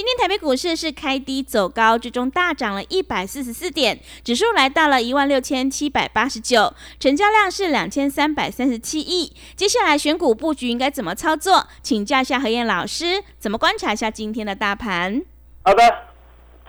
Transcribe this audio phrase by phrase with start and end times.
[0.00, 9.30] 今天台北股市是开低走高，最终大涨了一百四十四点，指数来到了一万六千七百八十九，成交量是两千三百三十七亿。
[9.54, 11.66] 接下来选股布局应该怎么操作？
[11.82, 15.20] 请教一下何燕老师，怎么观察一下今天的大盘？
[15.64, 15.82] 好的，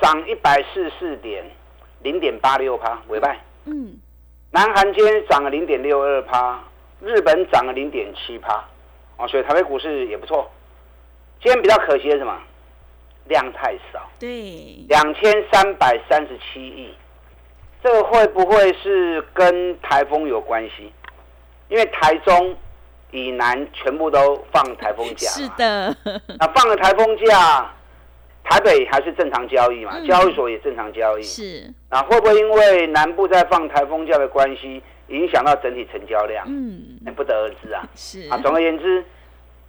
[0.02, 1.50] 涨一百四十四点，
[2.04, 3.40] 零点八六趴，尾拜。
[3.64, 3.98] 嗯，
[4.50, 6.62] 南韩今天涨了零点六二趴，
[7.00, 8.62] 日本涨了零点七趴，
[9.16, 10.52] 哦，所以台北股市也不错。
[11.42, 12.38] 今天比较可惜的是什么？
[13.26, 16.94] 量太少，对，两千三百三十七亿，
[17.84, 20.92] 这个会不会是跟台风有关系？
[21.70, 22.56] 因为台中
[23.12, 25.96] 以南全部都放台风假， 是的，
[26.40, 27.72] 那放了台风假，
[28.44, 36.46] 台北还是正常交易嘛，交易所也正常交易，是，那会不会因为南部在放台风假的关系，影响到整体成交量？
[36.50, 37.88] 嗯，不得而知啊。
[37.96, 39.06] 是啊，总而言之，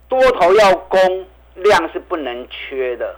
[0.09, 3.15] 多头要攻，量是不能缺的。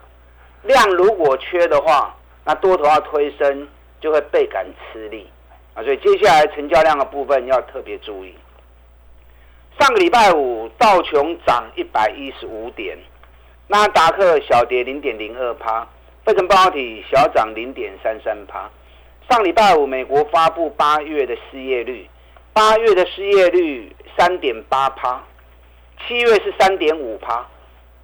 [0.65, 3.67] 量如果缺的话，那多头要推升
[3.99, 5.27] 就会倍感吃力
[5.73, 5.83] 啊！
[5.83, 8.35] 所以接下来成交量的部分要特别注意。
[9.79, 12.97] 上个礼拜五道琼涨一百一十五点，
[13.67, 15.87] 纳达克小跌零点零二趴，
[16.23, 18.69] 费城半导体小涨零点三三趴。
[19.29, 22.07] 上礼拜五美国发布八月的失业率，
[22.53, 25.21] 八月的失业率三点八趴，
[26.07, 27.45] 七月是三点五趴，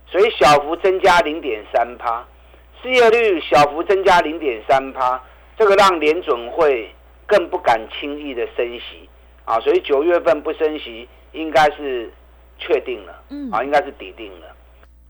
[0.08, 2.26] 所以小幅增加零点三趴。
[2.82, 5.22] 失业率小幅增加零点三趴，
[5.58, 6.90] 这个让联准会
[7.28, 9.08] 更不敢轻易的升息
[9.46, 12.12] 啊，所以九月份不升息应该是
[12.58, 14.48] 确定了，嗯，啊，应该是抵定了。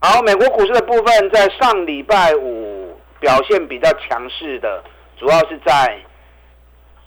[0.01, 4.83] 好，美国股市的部分在上礼拜五表现比较强势的，
[5.17, 5.97] 主要是在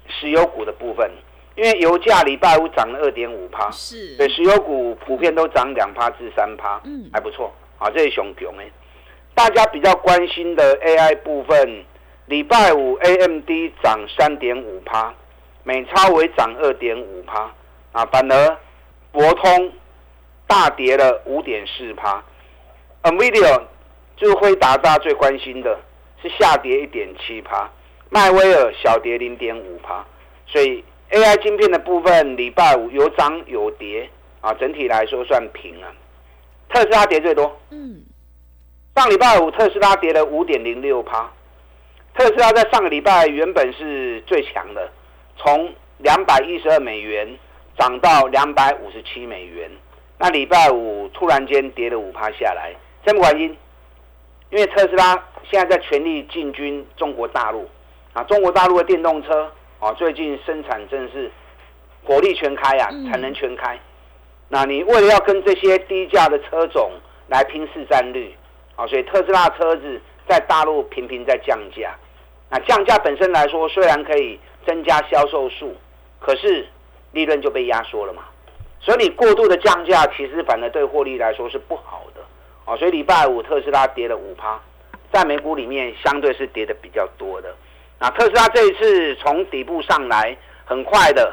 [0.08, 1.10] 石油股的部分，
[1.56, 8.64] 因为油价礼拜五涨了二点五趴，是，对，石油股普遍都涨两趴至三趴，嗯，还不错，啊，这是熊熊哎。
[9.34, 11.84] 大家比较关心的 AI 部分，
[12.26, 13.50] 礼拜五 AMD
[13.82, 15.12] 涨三点五趴，
[15.64, 17.52] 美超为涨二点五趴，
[17.92, 18.56] 啊，反而
[19.10, 19.72] 博通
[20.46, 22.22] 大跌了五点四趴
[23.02, 23.62] ，NVIDIA
[24.16, 25.78] 就是辉达大家最关心的
[26.22, 27.68] 是下跌一点七趴，
[28.10, 30.06] 迈威尔小跌零点五趴，
[30.46, 34.08] 所以 AI 晶片的部分礼拜五有涨有跌，
[34.40, 35.92] 啊，整体来说算平啊，
[36.68, 38.04] 特斯拉跌最多，嗯。
[38.94, 41.28] 上礼拜五，特斯拉跌了五点零六趴。
[42.16, 44.88] 特斯拉在上个礼拜原本是最强的，
[45.37, 47.27] 从两百一十二美元
[47.77, 49.69] 涨到两百五十七美元。
[50.16, 52.72] 那礼拜五突然间跌了五趴下来，
[53.05, 53.56] 什么原因？
[54.50, 57.69] 因为特斯拉现在在全力进军中国大陆
[58.12, 59.50] 啊，中国大陆的电动车
[59.81, 61.28] 啊，最近生产真是
[62.05, 63.76] 火力全开啊，产能全开。
[64.49, 66.93] 那你为了要跟这些低价的车种
[67.26, 68.32] 来拼市占率？
[68.76, 71.94] 啊，所以特斯拉车子在大陆频频在降价，
[72.50, 75.76] 那降价本身来说，虽然可以增加销售数，
[76.18, 76.66] 可是
[77.12, 78.24] 利润就被压缩了嘛。
[78.80, 82.20] 所以你过度的降价，其实反而对获利来说是不好的。
[82.64, 84.60] 啊，所以礼拜五特斯拉跌了五趴，
[85.12, 87.54] 在美股里面相对是跌的比较多的。
[88.00, 91.32] 那特斯拉这一次从底部上来，很快的，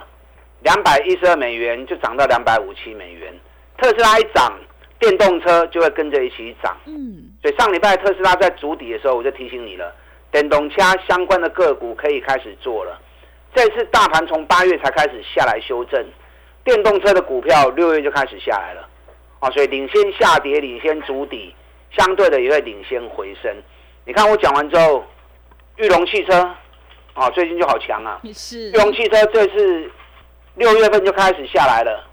[0.62, 3.34] 两百一十二美元就涨到两百五七美元。
[3.78, 4.54] 特斯拉一涨。
[5.02, 9.92] 电动车就会跟着一起涨，嗯，所以上礼拜特斯拉在主底的时候，我就提醒你了，
[10.32, 10.76] 电动车
[11.10, 13.02] 相关的个股可以开始做了。
[13.56, 16.06] 这次大盘从八月才开始下来修正，
[16.64, 18.88] 电动车的股票六月就开始下来了，
[19.40, 21.56] 啊，所以领先下跌，领先主底，
[21.98, 23.52] 相对的也会领先回升。
[24.06, 25.04] 你看我讲完之后，
[25.78, 26.48] 玉龙汽车，
[27.16, 29.92] 啊，最近就好强啊， 是玉龙汽车这次
[30.58, 32.08] 六月份就开始下来了，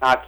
[0.00, 0.20] 啊。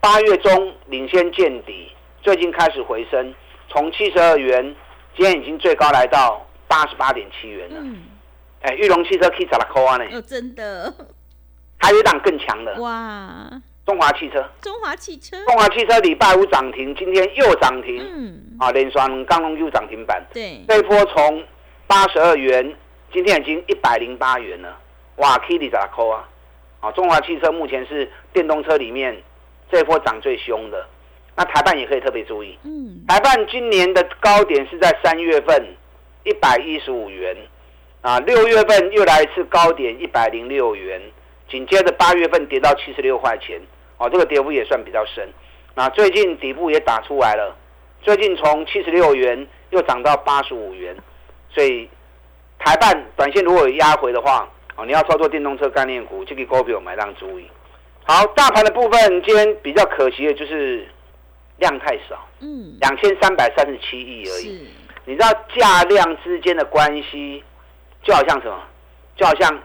[0.00, 1.92] 八月中领先见底，
[2.22, 3.34] 最近开始回升，
[3.68, 4.74] 从七十二元，
[5.14, 7.76] 今天已经最高来到八十八点七元了。
[7.82, 8.00] 嗯，
[8.62, 10.04] 哎，玉龙汽车可以找到扣啊呢？
[10.12, 10.92] 哦，真的。
[11.78, 13.50] 还有一档更强的哇！
[13.84, 14.42] 中华汽车。
[14.62, 15.44] 中华汽车。
[15.44, 17.98] 中华汽车礼拜五涨停，今天又涨停。
[18.00, 18.56] 嗯。
[18.58, 20.24] 啊，连双刚龙又涨停板。
[20.32, 20.62] 对。
[20.66, 21.44] 这一波从
[21.86, 22.74] 八十二元，
[23.12, 24.78] 今天已经一百零八元了。
[25.16, 26.26] 哇，K 里咋扣啊？
[26.80, 29.22] 啊，中华汽车目前是电动车里面
[29.70, 30.86] 这波涨最凶的。
[31.36, 35.64] 那台办也可以特别注意，嗯，台办今年的高点是在三月份
[36.24, 37.34] 一百一十五元，
[38.02, 41.00] 啊，六月份又来一次高点一百零六元，
[41.48, 43.58] 紧接着八月份跌到七十六块钱，
[43.96, 45.26] 哦，这个跌幅也算比较深。
[45.74, 47.56] 那最近底部也打出来了，
[48.02, 50.94] 最近从七十六元又涨到八十五元，
[51.48, 51.88] 所以
[52.58, 54.46] 台办短线如果有压回的话，
[54.76, 57.48] 哦，你要操作电动车概念股，就给股票买让注意。
[58.10, 60.84] 好，大盘的部分今天比较可惜的就是
[61.58, 64.68] 量太少，嗯，两千三百三十七亿而已。
[65.04, 67.44] 你知道价量之间的关系，
[68.02, 68.60] 就好像什么？
[69.14, 69.62] 就好像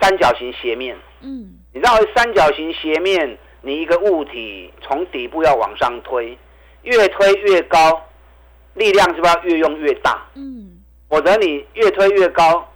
[0.00, 3.36] 三角形斜面，嗯，你知道三角形斜面？
[3.60, 6.38] 你一个物体从底部要往上推，
[6.84, 8.02] 越推越高，
[8.72, 10.26] 力量是不是要越用越大？
[10.36, 10.78] 嗯，
[11.10, 12.66] 否则你越推越高，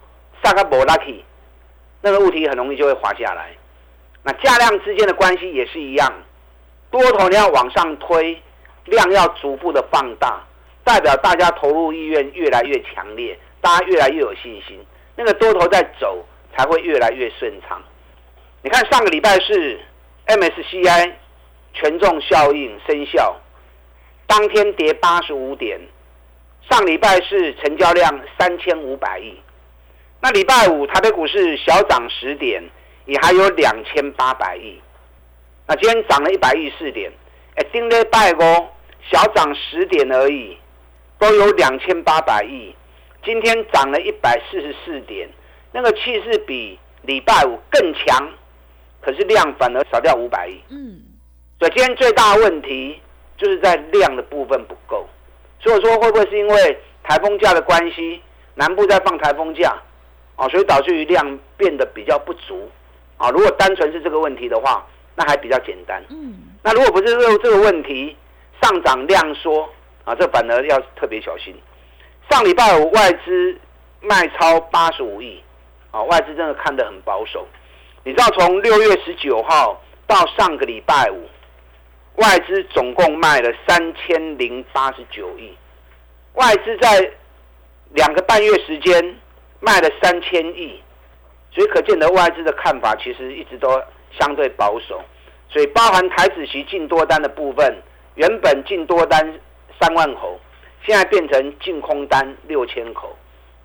[0.43, 1.25] 萨克伯拉 y，
[2.03, 3.55] 那个物体很容易就会滑下来。
[4.23, 6.11] 那价量之间的关系也是一样，
[6.89, 8.41] 多头你要往上推，
[8.85, 10.43] 量要逐步的放大，
[10.83, 14.79] 代表大家投入意愿越来越强烈，大家越来越有信心，
[15.15, 16.25] 那个多头在走
[16.55, 17.81] 才会越来越顺畅。
[18.61, 19.79] 你看上个礼拜是。
[20.27, 21.11] MSCI
[21.73, 23.35] 权重效应生效，
[24.27, 25.77] 当天跌八十五点。
[26.69, 29.37] 上礼拜是成交量三千五百亿，
[30.21, 32.63] 那礼拜五台北股市小涨十点，
[33.05, 34.79] 也还有两千八百亿。
[35.67, 37.11] 那今天涨了一百亿四点，
[37.55, 38.67] 哎，今天拜哦，
[39.09, 40.57] 小涨十点而已，
[41.19, 42.75] 都有两千八百亿。
[43.23, 45.29] 今天涨了一百四十四点，
[45.71, 48.29] 那个气势比礼拜五更强。
[49.03, 51.01] 可是量反而少掉五百亿，嗯，
[51.57, 53.01] 所以今天最大的问题
[53.35, 55.09] 就是在量的部分不够，
[55.59, 58.21] 所以说会不会是因为台风假的关系，
[58.53, 59.75] 南部在放台风假，
[60.35, 62.69] 啊，所以导致于量变得比较不足，
[63.21, 64.85] 啊，如果单纯是这个问题的话，
[65.15, 66.33] 那还比较简单，嗯，
[66.63, 68.15] 那如果不是这这个问题，
[68.61, 69.69] 上涨量缩，
[70.03, 71.55] 啊，这反而要特别小心。
[72.29, 73.55] 上礼拜五外资
[73.99, 75.43] 卖超八十五亿，
[75.91, 77.45] 啊，外资真的看得很保守。
[78.03, 81.29] 你知道从六月十九号到上个礼拜五，
[82.15, 85.55] 外资总共卖了三千零八十九亿，
[86.33, 87.11] 外资在
[87.93, 89.15] 两个半月时间
[89.59, 90.81] 卖了三千亿，
[91.51, 93.69] 所以可见的外资的看法其实一直都
[94.19, 95.01] 相对保守，
[95.49, 97.77] 所以包含台子期进多单的部分，
[98.15, 99.39] 原本进多单
[99.79, 100.39] 三万口，
[100.85, 103.15] 现在变成净空单六千口，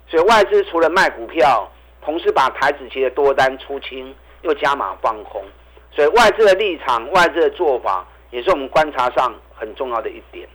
[0.09, 1.71] 所以外资除了卖股票，
[2.03, 4.15] 同时把台子期的多单出清。
[4.43, 5.43] 又加码放空，
[5.91, 10.47] 所以外资的立场、外资的做法，也是我们观察上很重要的一点。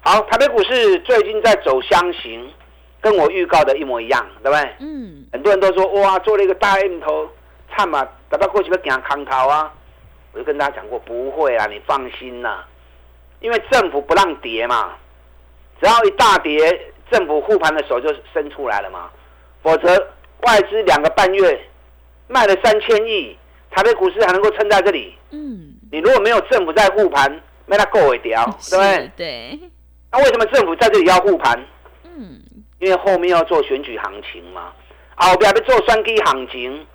[0.00, 2.52] 好，台北股市最近在走箱型，
[3.00, 4.74] 跟我预告的一模一样，对不对？
[4.80, 5.26] 嗯。
[5.32, 7.28] 很多人都说哇，做了一个大 M 头，
[7.70, 9.72] 差嘛，打到过去要行康头啊。
[10.32, 12.64] 我就跟大家讲过，不会啊，你放心呐，
[13.40, 14.92] 因为政府不让跌嘛，
[15.80, 19.10] 只要一大跌，政府护盘的手就伸出来了嘛，
[19.62, 19.88] 否则
[20.42, 21.60] 外资两个半月。
[22.28, 23.38] 卖了三千亿，
[23.70, 25.16] 台北股市还能够撑在这里。
[25.30, 29.10] 嗯，你如果没有政府在护盘，没它够一掉， 对不对？
[29.16, 29.60] 对。
[30.10, 31.56] 那为什么政府在这里要护盘？
[32.78, 34.72] 因为后面要做选举行情嘛。
[35.14, 36.86] 啊，我不要做双低行情，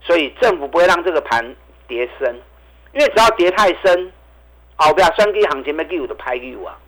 [0.00, 1.54] 所以政府不会让这个盘
[1.86, 2.34] 跌深，
[2.94, 4.12] 因为只要跌太深，
[4.76, 6.78] 啊，我不要双低行情没给我的拍给我啊。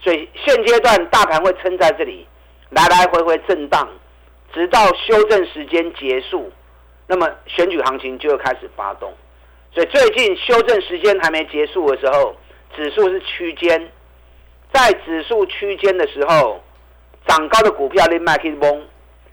[0.00, 2.26] 所以现阶段大盘会撑在这里，
[2.70, 3.88] 来来回回震荡，
[4.52, 6.52] 直到修正时间结束。
[7.08, 9.14] 那么选举行情就会开始发动，
[9.72, 12.34] 所以最近修正时间还没结束的时候，
[12.74, 13.92] 指数是区间，
[14.72, 16.60] 在指数区间的时候，
[17.26, 18.86] 涨高的股票你卖可以崩，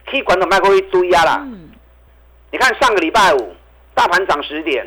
[0.05, 1.45] 可以管到卖过一堆呀啦。
[2.51, 3.55] 你看上个礼拜五，
[3.93, 4.85] 大盘涨十点，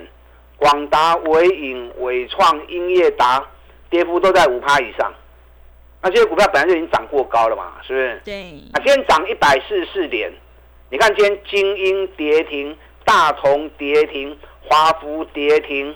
[0.57, 3.45] 广达、伟影、伟创、英业达
[3.91, 5.13] 跌幅都在五趴以上，
[6.03, 8.21] 那这些股票本来就已经涨过高了嘛，是不是？
[8.25, 8.43] 对。
[8.73, 10.33] 啊，今天涨一百四十四点。
[10.89, 15.95] 你看，今天精英跌停，大同跌停，华福跌停。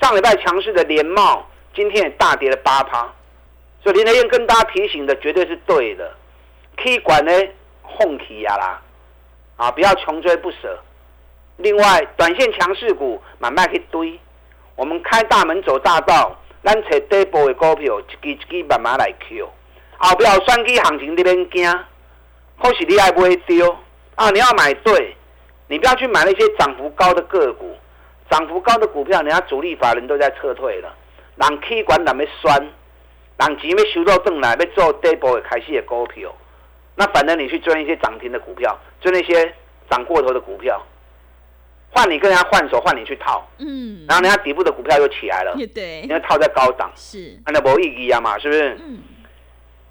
[0.00, 3.06] 上礼拜强势的联茂，今天也大跌了八趴。
[3.82, 6.10] 所以林德燕跟大家提醒的绝对是对的，
[6.82, 7.32] 气管呢，
[7.82, 8.82] 哄起啊啦，
[9.56, 10.78] 啊，不要穷追不舍。
[11.56, 14.18] 另外，短线强势股买卖去堆，
[14.74, 19.48] 我们开大门走大道，咱找底部的股票，一支一支慢慢来 Q。
[19.98, 21.84] 后不要双击行情，你免惊，
[22.58, 23.76] 或许你还不会丢。
[24.16, 25.16] 啊，你要买对，
[25.68, 27.76] 你不要去买那些涨幅高的个股，
[28.30, 30.92] 涨幅高的股票，人家主力法人都在撤退了，
[31.36, 32.60] 人气管人要酸，
[33.38, 36.34] 人钱要收到转来，要做底部的开始的股票，
[36.96, 39.52] 那反正你去追一些涨停的股票，追那些
[39.90, 40.80] 涨过头的股票，
[41.90, 48.76] 换你跟人家换手，换你去套，嗯，然后人家底部的股票又起来了，对，因为套在高档，是，那没意义啊嘛，是不是？
[48.80, 48.98] 嗯，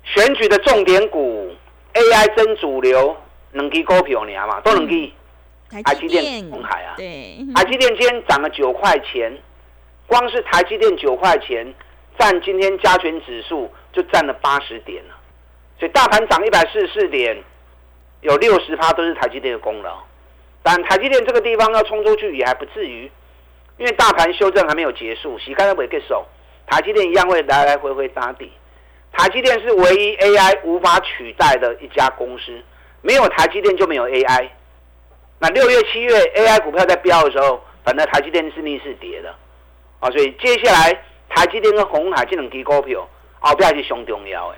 [0.04, 1.54] 选举的重点股
[1.94, 3.16] ，AI 真主流，
[3.52, 5.12] 能给股票你啊嘛，都能给。
[5.84, 9.36] 台积电、红海啊，对，台积电今天涨了九块钱，
[10.06, 11.74] 光是台积电九块钱，
[12.20, 15.16] 占今天加权指数就占了八十点了，
[15.84, 17.44] 所以大盘涨一百四十四点，
[18.22, 20.02] 有六十趴都是台积电的功劳。
[20.64, 23.12] 但台积电这个地方要冲出去也还不至于，
[23.76, 26.26] 因为大盘修正还没有结束，洗干了尾个手，
[26.68, 28.50] 台积电一样会来来回回打底。
[29.12, 32.64] 台积电是唯一 AI 无法取代的一家公司，
[33.02, 34.48] 没有台积电就没有 AI。
[35.40, 39.36] 那六月、七月 AI 股票在飙的时候，反正台积电是逆势跌的，
[40.00, 40.94] 啊，所以接下来
[41.28, 43.06] 台积电跟红海这两支股票，
[43.42, 44.58] 后边是相重要的。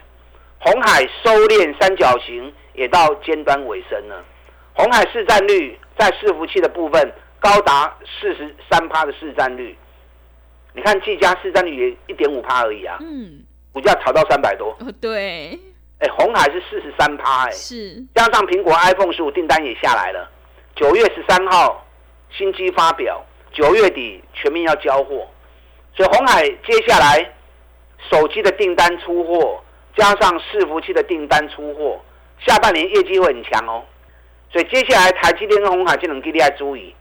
[0.65, 4.25] 红海收敛三角形也到尖端尾声了，
[4.73, 5.79] 红海市占率。
[5.97, 9.73] 在伺服器的部分高达四十三趴的市占率，
[10.73, 13.41] 你看技嘉市占率也一点五趴而已啊，嗯，
[13.71, 15.57] 股价炒到三百多，哦对，
[15.99, 20.29] 哎红海是四十三趴哎，是，加上苹果 iPhone 十五订单也下来了，
[20.75, 21.87] 九月十三号
[22.29, 25.25] 新机发表，九月底全面要交货，
[25.95, 27.25] 所以红海接下来
[28.11, 29.63] 手机的订单出货，
[29.95, 31.99] 加上伺服器的订单出货，
[32.45, 33.83] 下半年业绩会很强哦。
[34.51, 36.95] 所以接下来台积电跟红海这两支你要注意，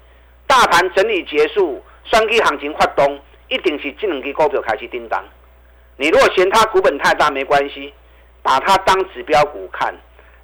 [0.47, 5.23] 大盘整理结束，双基行情发动，一定是这两支股票开始叮当。
[5.97, 7.93] 你如果嫌它股本太大没关系，
[8.43, 9.95] 把它当指标股看。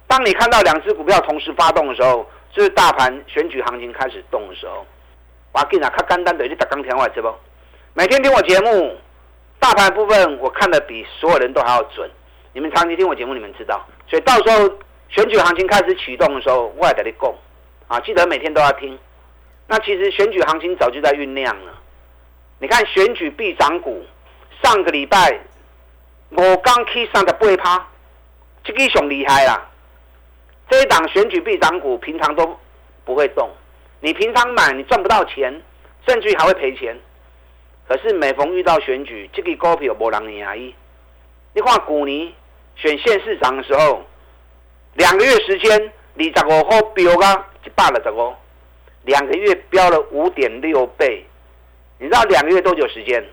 [0.07, 4.85] 当你看到两只股票同时发动的时候，就是大盘选举行情开始动的时候。
[5.53, 7.33] 我给你啊，看简单的，你打钢铁外资不？
[7.93, 8.97] 每天听我节目，
[9.59, 12.09] 大盘部分我看的比所有人都还要准。
[12.53, 13.85] 你们长期听我节目，你们知道。
[14.07, 14.73] 所以到时候。
[15.13, 17.35] 选举行情开始启动的时候，我也得你讲
[17.89, 18.97] 啊，记得每天都要听。
[19.67, 21.77] 那其实选举行情早就在酝酿了。
[22.59, 24.05] 你看选举必涨股，
[24.63, 25.37] 上个礼拜
[26.29, 27.85] 我刚起上的八趴，
[28.63, 29.69] 这个熊厉害啦。
[30.69, 32.57] 这一档选举必涨股平常都
[33.03, 33.49] 不会动，
[33.99, 35.61] 你平常买你赚不到钱，
[36.07, 36.97] 甚至还会赔钱。
[37.85, 40.53] 可是每逢遇到选举，这个股票无人赢啊！
[41.53, 42.33] 你看古尼
[42.81, 44.03] 选县市长的时候。
[44.95, 48.33] 两个月时间，你十五号飙啊，一百了十五，
[49.05, 51.25] 两个月飙了五点六倍。
[51.97, 53.23] 你知道两个月多久时间？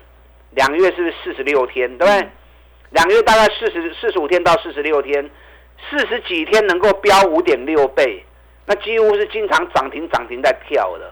[0.51, 1.89] 两个月是四十六天？
[1.97, 2.29] 对不对？
[2.91, 5.29] 两个月大概四十四十五天到四十六天，
[5.89, 8.23] 四十几天能够飙五点六倍，
[8.65, 11.11] 那几乎是经常涨停涨停在跳的。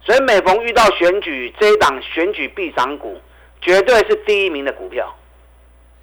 [0.00, 3.20] 所以每逢遇到选举，这一档选举必涨股，
[3.60, 5.14] 绝对是第一名的股票。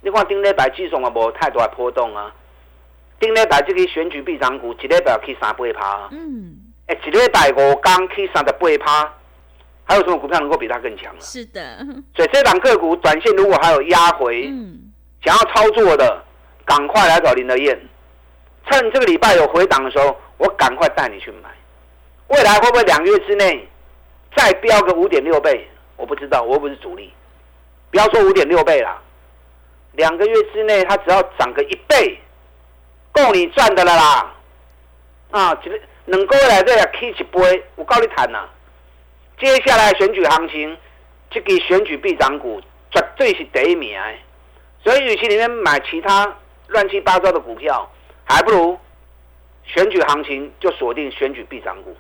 [0.01, 2.34] 你看丁磊白技术啊，无太大的波动啊。
[3.20, 6.10] 顶礼拜这个选举必涨股，一礼拜去三八趴。
[6.12, 6.55] 嗯，
[6.88, 9.13] 哎，一礼拜五刚去三十八趴，
[9.84, 11.13] 还有什么股票能够比它更强？
[11.20, 11.77] 是的，
[12.15, 14.91] 所以这档个股短线如果还有压回，嗯，
[15.24, 16.24] 想要操作的，
[16.65, 17.79] 赶快来找林德燕，
[18.72, 21.50] 趁这个礼拜有回档的时候，我赶快带你去买。
[22.29, 23.70] 未来会不会两个月之内
[24.36, 25.67] 再飙个五点六倍？
[25.96, 27.13] 我不知道，我又不是主力，
[27.91, 29.00] 不要说五点六倍啦，
[29.93, 32.19] 两个月之内它只要涨个一倍。
[33.13, 34.33] 够你赚的了啦！
[35.31, 38.48] 啊，其实两个月来这也起一杯，我告你谈呐。
[39.38, 40.77] 接下来选举行情，
[41.29, 44.00] 这个选举必涨股绝对是第一名。
[44.81, 46.33] 所以，与其里面买其他
[46.67, 47.91] 乱七八糟的股票，
[48.24, 48.79] 还不如
[49.65, 51.93] 选举行情就锁定选举必涨股。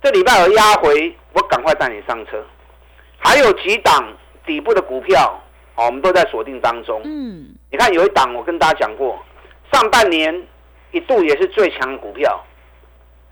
[0.00, 2.40] 这礼拜有压回，我赶快带你上车。
[3.18, 5.42] 还有几档底部的股票，
[5.80, 7.00] 哦，我们都在锁定当中。
[7.04, 9.18] 嗯，你看有一档，我跟大家讲过。
[9.72, 10.46] 上半年
[10.90, 12.44] 一度也是最强的股票，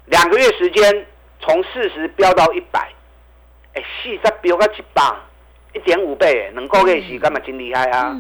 [0.06, 1.06] 两个月时间
[1.40, 2.88] 从四十飙到一百，
[3.74, 5.02] 哎，四十飙到一百，
[5.74, 7.38] 一点五倍，能够给洗干嘛？
[7.40, 8.16] 真厉害啊！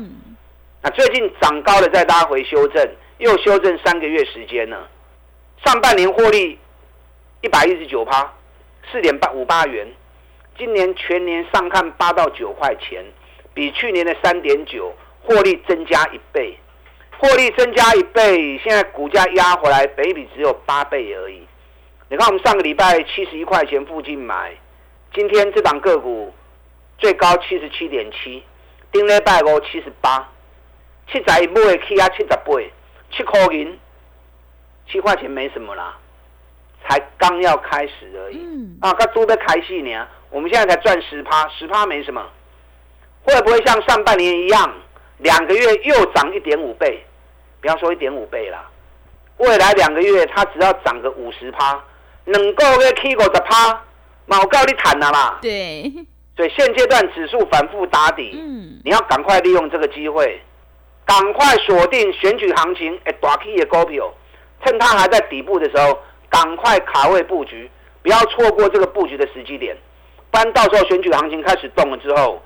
[0.82, 2.86] 那最近涨高了再拉回修正，
[3.18, 4.88] 又修正三个月时间了。
[5.64, 6.58] 上半年获利
[7.40, 8.30] 一百一十九趴，
[8.92, 9.86] 四点八五八元，
[10.58, 13.04] 今年全年上看八到九块钱，
[13.58, 16.56] 比去年的三点九获利增加一倍。
[17.18, 21.42] 获利增加一倍，现在股价压回来，北比只有八倍而已。
[22.08, 24.56] 你看，我们上个礼拜七十一块钱附近买，
[25.12, 26.32] 今天这档个股
[26.98, 28.44] 最高七十七点七，
[28.92, 30.28] 顶礼拜五七十八，
[31.10, 32.38] 七仔一买起啊七十八，
[33.10, 33.76] 七块银，
[34.88, 35.98] 七块钱没什么啦，
[36.86, 38.38] 才刚要开始而已。
[38.38, 38.78] 嗯。
[38.80, 42.24] 啊，刚都在开戏呢，我们现在才赚十趴，十趴没什么，
[43.24, 44.72] 会不会像上半年一样，
[45.18, 47.04] 两个月又涨一点五倍？
[47.60, 48.64] 不要说一点五倍啦，
[49.38, 51.82] 未来两个月它只要涨个五十趴，
[52.24, 53.82] 能够个 K 五十趴，
[54.28, 55.38] 我告你谈了啦。
[55.42, 55.92] 对，
[56.36, 60.40] 所以现阶段指数反复打底，嗯，你要赶快利用这个机会，
[61.04, 64.14] 赶快锁定选举行情，哎，大 K 的股票，
[64.64, 65.98] 趁它还在底部的时候，
[66.30, 67.68] 赶快卡位布局，
[68.02, 69.76] 不要错过这个布局的时机点，
[70.30, 72.40] 不然到时候选举行情开始动了之后。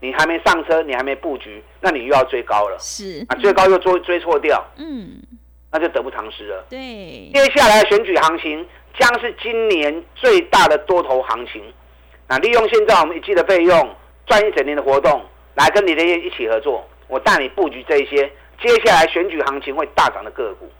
[0.00, 2.76] 你还没上车，你还没布局，那你又要追高了。
[2.78, 5.20] 是啊，追高又追追错掉，嗯，
[5.70, 6.64] 那就得不偿失了。
[6.70, 8.66] 对，接下来选举行情
[8.98, 11.62] 将是今年最大的多头行情。
[12.26, 15.22] 那利用现在我们一季的费用，赚一整年的活动，
[15.54, 18.30] 来跟你的一起合作，我带你布局这一些
[18.62, 20.70] 接下来选举行情会大涨的个股。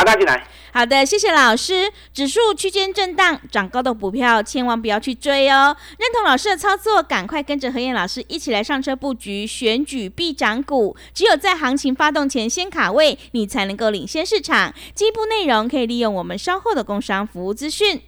[0.00, 0.42] 打大进来，
[0.72, 1.92] 好的，谢谢老师。
[2.14, 5.76] 指数区间震荡，涨高的股票千万不要去追哦。
[5.98, 10.96] 认同老师的操作，赶快跟着何燕老师一起来上车布局选举必涨股。
[11.12, 14.72] 只有在行情发动前先卡位，你才能够领先市场。
[14.94, 18.00] 进一步内容可以利用我们稍后的工商服务资讯。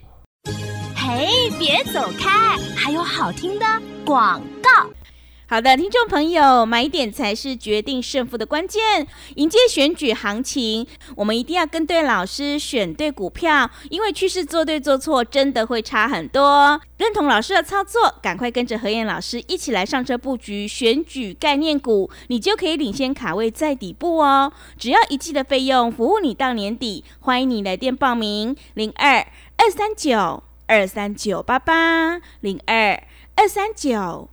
[0.95, 3.65] 嘿，别走开，还有好听的
[4.03, 4.89] 广告。
[5.53, 9.05] 好的，听众朋友，买点才是决定胜负的关键。
[9.35, 16.81] 迎接选举行情，我们一定要跟对老师，选对股票，因为趋势做对做错真的会差很多。
[16.97, 24.51] 认同老师的操作，赶快跟着何燕老师一起来上车布局选举概念股，你就可以领先卡位在底部哦。
[24.79, 27.05] 只要一季的费用，服务你到年底。
[27.19, 29.19] 欢迎你来电报名：零二
[29.57, 33.03] 二三九二三九八八零二
[33.35, 34.32] 二三九。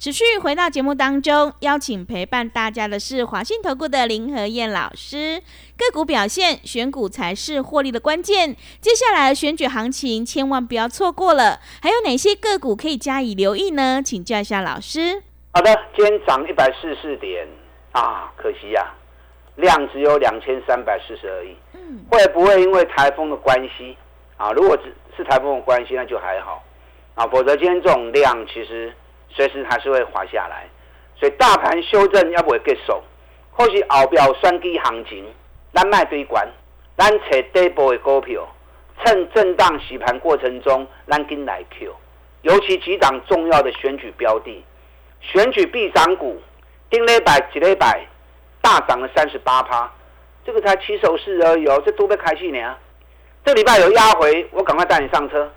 [0.00, 5.42] 持续回到节目当中，邀请陪伴大家的是华信投顾的林和燕老师。
[5.76, 8.54] 个股表现，选股才是获利的关键。
[8.80, 11.58] 接下来选举行情，千万不要错过了。
[11.82, 14.00] 还有哪些个股可以加以留意呢？
[14.00, 15.20] 请教一下老师。
[15.50, 17.48] 好的，今天涨一百四十四点
[17.90, 18.94] 啊，可惜呀，
[19.56, 21.56] 量只有两千三百四十而已。
[21.74, 23.96] 嗯，会不会因为台风的关系
[24.36, 24.52] 啊？
[24.52, 26.62] 如果只是台风的关系，那就还好
[27.16, 27.26] 啊。
[27.26, 28.92] 否则今天这种量，其实。
[29.30, 30.66] 随时还是会滑下来，
[31.16, 33.02] 所以大盘修正要不会结束，
[33.50, 35.24] 或许后表双低行情，
[35.72, 36.48] 咱卖堆关，
[36.96, 38.48] 咱找底部的股票，
[39.04, 41.94] 趁震荡洗盘过程中，咱跟来 Q，
[42.42, 44.64] 尤其几档重要的选举标的，
[45.20, 46.40] 选举必涨股，
[46.90, 48.06] 丁礼拜几礼拜
[48.60, 49.92] 大涨了三十八趴，
[50.44, 52.76] 这个才起手式而已哦，这都被开戏呢。
[53.44, 55.50] 这礼拜有压回，我赶快带你上车，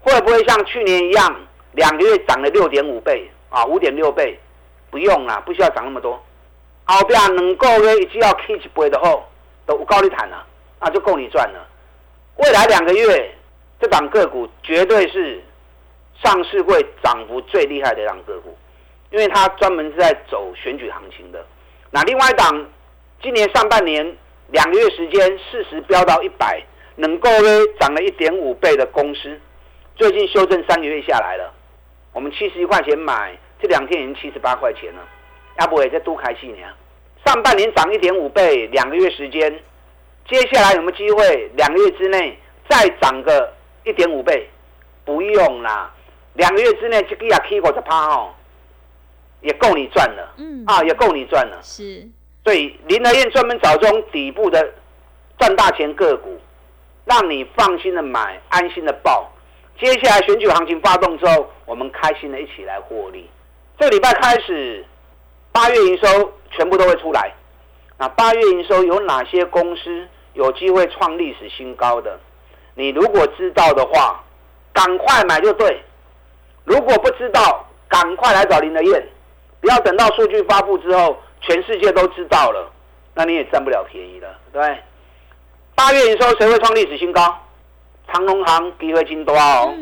[0.00, 1.36] 会不会像去年一样？
[1.72, 4.38] 两个月涨了六点五倍啊，五点六倍，
[4.90, 6.20] 不用啦，不需要涨那么多。
[6.84, 9.24] 后边两个月只要 K 一倍的后，
[9.66, 10.46] 都高利谈了，
[10.80, 11.68] 那就够你赚了。
[12.36, 13.34] 未来两个月，
[13.80, 15.42] 这档个股绝对是
[16.22, 18.56] 上市会涨幅最厉害的一档个股，
[19.10, 21.44] 因为它专门是在走选举行情的。
[21.90, 22.66] 那另外一档，
[23.22, 24.16] 今年上半年
[24.48, 26.62] 两个月时间，市值飙到一百，
[26.96, 29.38] 能够呢涨了一点五倍的公司，
[29.96, 31.52] 最近修正三个月下来了。
[32.12, 35.00] 我们七十一块钱买，这两天已经七十八块钱了，
[35.60, 36.66] 要不也在多开心呢？
[37.24, 39.52] 上半年涨一点五倍，两个月时间，
[40.28, 43.52] 接下来有没有机会两个月之内再涨个
[43.84, 44.48] 一点五倍？
[45.04, 45.92] 不用啦，
[46.34, 48.34] 两个月之内这个也 K 过十趴哦，
[49.40, 50.34] 也够你赚了。
[50.36, 51.58] 嗯，啊，也够你赚了。
[51.62, 52.06] 是，
[52.44, 54.72] 所以林德燕专门找这种底部的
[55.38, 56.38] 赚大钱个股，
[57.04, 59.30] 让你放心的买，安心的报。
[59.80, 63.30] 接下来选举行情发动之后，我们开心的一起来获利。
[63.78, 64.84] 这个礼拜开始，
[65.52, 67.32] 八月营收全部都会出来。
[67.96, 72.00] 那八月营收有哪些公司有机会创历史新高？
[72.00, 72.18] 的，
[72.74, 74.20] 你如果知道的话，
[74.72, 75.80] 赶快买就对。
[76.64, 79.08] 如果不知道，赶快来找林德燕，
[79.60, 82.68] 不要等到数据发布之后，全世界都知道了，
[83.14, 84.78] 那你也占不了便宜了，对
[85.76, 87.36] 八月营收谁会创历史新高？
[88.12, 89.74] 长隆行机会金多哦，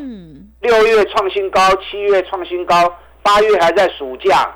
[0.61, 4.53] 六月创新高，七月创新高，八月还在暑假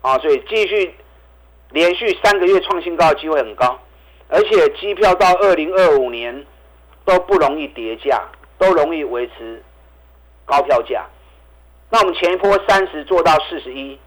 [0.00, 0.94] 啊，所以继续
[1.70, 3.78] 连续三个月创新高的机会很高，
[4.28, 6.44] 而且机票到二零二五年
[7.04, 8.20] 都不容易跌价，
[8.58, 9.62] 都容易维持
[10.44, 11.06] 高票价。
[11.90, 13.98] 那我们前一波三十做到四十一，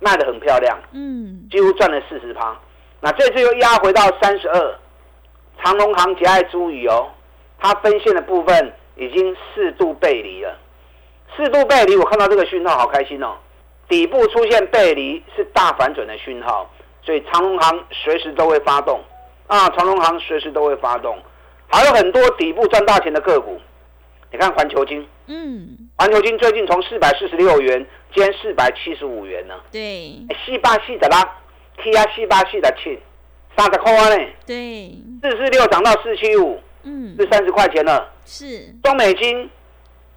[0.00, 2.56] 卖的很漂亮，嗯，几乎赚了四十趴。
[3.00, 4.78] 那这次又压回到三十二，
[5.62, 7.08] 长隆行节爱注意哦。
[7.58, 10.56] 它分线的部分已经四度背离了，
[11.36, 13.36] 四度背离，我看到这个讯号好开心哦。
[13.88, 16.70] 底部出现背离是大反转的讯号，
[17.02, 19.00] 所以长隆行随时都会发动
[19.46, 21.18] 啊，长隆行随时都会发动，
[21.66, 23.60] 还有很多底部赚大钱的个股。
[24.30, 29.54] 你看环球金，嗯，环球金最近从四百四十六元，今天四百七十五元呢。
[29.72, 31.38] 对，四八四的啦
[31.78, 32.98] ，K 啊四八四的七，
[33.56, 34.30] 三十块呢。
[34.46, 34.92] 对，
[35.22, 38.10] 四四六涨到四七五，嗯，是三十块钱了。
[38.24, 39.48] 是，中美金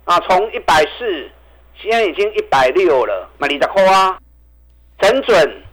[0.05, 1.29] 啊，从一百四。
[1.73, 4.19] 现在已经一百六了，买你的扣啊，
[4.99, 5.63] 整准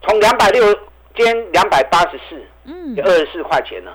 [0.00, 0.74] 从两百六
[1.14, 3.94] 兼两百八十四，嗯，二十四块钱了。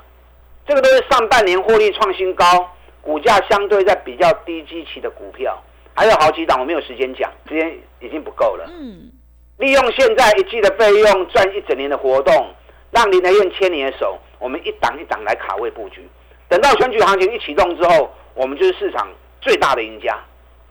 [0.67, 2.69] 这个都是上半年获利创新高，
[3.01, 5.59] 股价相对在比较低基期的股票，
[5.95, 8.69] 还有好几档我没有时间讲，时间已经不够了。
[8.69, 9.09] 嗯，
[9.57, 12.53] 利用现在一季的费用赚一整年的活动，
[12.91, 16.07] 让林德燕牵你的手，我们一档一档来卡位布局，
[16.49, 19.07] 等到选举行情一启动之后，我们就是市场
[19.39, 20.19] 最大的赢家。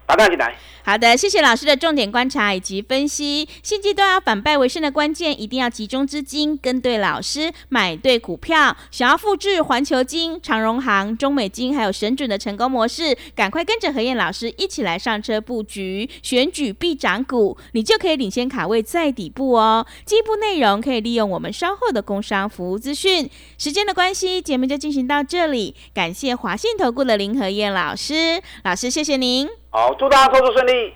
[0.09, 0.57] 打断进来。
[0.83, 3.47] 好的，谢谢老师的重点观察以及分析。
[3.63, 8.75] 现阶段要反败为胜的关键，一定要集中资金，跟对老师，买对股票。
[8.91, 19.87] 想要复制环球金、长荣行、中美金还有神准的成功模式，赶快跟着何燕老师一起来上车布局，选举必涨股，你就可以领先卡位在底部哦。
[20.07, 23.29] 进一步内容可以利用我们稍后的工商服务资讯。
[23.59, 25.75] 时间的关系，节目就进行到这里。
[25.93, 29.47] 感谢华信投顾的林何燕老师，老师谢谢您。
[29.71, 30.95] 好，祝大家操作顺利。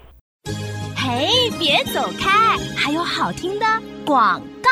[0.96, 3.66] 嘿，别走开，还有好听的
[4.06, 4.70] 广告。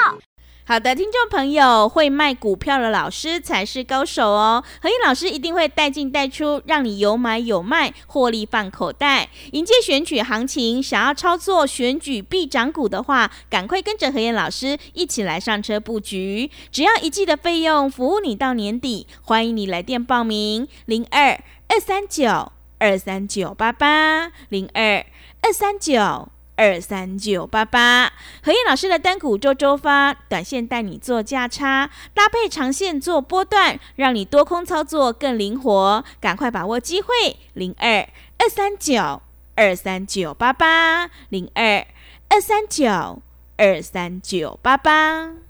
[0.64, 4.64] 好的，听众朋友，会卖股票的老师才是高手哦。
[4.80, 9.28] 何燕老师一定会带进带出，让你有买有卖，获利放口袋。
[9.52, 16.50] 迎接选举行情，想要操作选举必涨股的话，赶快跟着何燕老师一起来上车布局。
[16.72, 19.06] 只要一季的费用，服务你到年底。
[19.20, 22.52] 欢迎你来电报名：零二二三九。
[22.80, 25.06] 二三九八八零二
[25.42, 28.12] 二三九二三九八八，
[28.42, 36.04] 何燕老师的单股周周发，短线带你做价差，搭配长线做波段，让你多空操作更灵活。
[36.20, 39.22] 赶快把握机会，零二二三九
[39.54, 41.86] 二三九八八零二
[42.28, 43.22] 二三九
[43.56, 45.49] 二三九八八。